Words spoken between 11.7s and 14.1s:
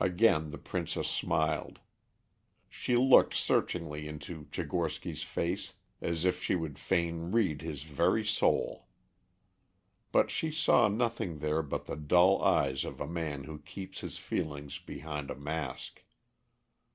the dull eyes of a man who keeps